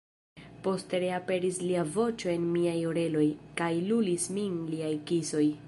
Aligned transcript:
Poste 0.67 1.01
reaperis 1.03 1.59
lia 1.65 1.83
voĉo 1.97 2.33
en 2.33 2.49
miaj 2.55 2.75
oreloj, 2.93 3.27
kaj 3.61 3.71
lulis 3.91 4.29
min 4.39 4.57
liaj 4.75 4.93
kisoj. 5.13 5.47